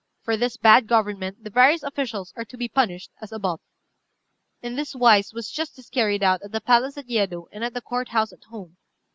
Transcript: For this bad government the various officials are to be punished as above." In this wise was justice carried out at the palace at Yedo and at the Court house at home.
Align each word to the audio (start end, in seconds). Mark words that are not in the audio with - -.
For 0.23 0.35
this 0.35 0.57
bad 0.57 0.87
government 0.87 1.43
the 1.43 1.51
various 1.51 1.83
officials 1.83 2.33
are 2.35 2.43
to 2.45 2.57
be 2.57 2.67
punished 2.67 3.11
as 3.21 3.31
above." 3.31 3.61
In 4.63 4.75
this 4.75 4.95
wise 4.95 5.31
was 5.31 5.51
justice 5.51 5.91
carried 5.91 6.23
out 6.23 6.41
at 6.41 6.51
the 6.51 6.59
palace 6.59 6.97
at 6.97 7.07
Yedo 7.07 7.47
and 7.51 7.63
at 7.63 7.75
the 7.75 7.81
Court 7.81 8.09
house 8.09 8.33
at 8.33 8.45
home. 8.45 8.77